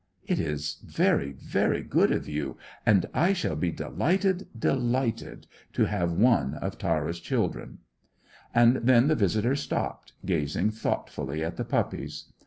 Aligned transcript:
"It 0.25 0.39
is 0.39 0.79
very, 0.83 1.31
very 1.33 1.83
good 1.83 2.11
of 2.11 2.27
you, 2.27 2.57
and 2.87 3.05
I 3.13 3.33
shall 3.33 3.55
be 3.55 3.71
delighted, 3.71 4.47
delighted 4.57 5.45
to 5.73 5.85
have 5.85 6.11
one 6.11 6.55
of 6.55 6.79
Tara's 6.79 7.19
children." 7.19 7.77
And 8.51 8.77
then 8.77 9.09
the 9.09 9.15
visitor 9.15 9.55
stopped, 9.55 10.13
gazing 10.25 10.71
thoughtfully 10.71 11.43
at 11.43 11.57
the 11.57 11.65
puppies. 11.65 12.33